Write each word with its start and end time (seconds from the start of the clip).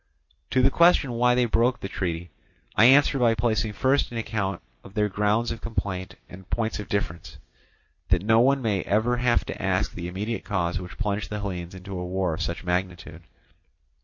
To 0.49 0.63
the 0.63 0.71
question 0.71 1.11
why 1.11 1.35
they 1.35 1.45
broke 1.45 1.79
the 1.79 1.87
treaty, 1.87 2.31
I 2.75 2.85
answer 2.85 3.19
by 3.19 3.35
placing 3.35 3.73
first 3.73 4.11
an 4.11 4.17
account 4.17 4.59
of 4.83 4.95
their 4.95 5.07
grounds 5.07 5.51
of 5.51 5.61
complaint 5.61 6.15
and 6.27 6.49
points 6.49 6.79
of 6.79 6.89
difference, 6.89 7.37
that 8.09 8.23
no 8.25 8.39
one 8.39 8.63
may 8.63 8.81
ever 8.81 9.17
have 9.17 9.45
to 9.45 9.61
ask 9.61 9.91
the 9.93 10.07
immediate 10.07 10.43
cause 10.43 10.79
which 10.79 10.97
plunged 10.97 11.29
the 11.29 11.39
Hellenes 11.39 11.75
into 11.75 11.99
a 11.99 12.03
war 12.03 12.33
of 12.33 12.41
such 12.41 12.63
magnitude. 12.63 13.21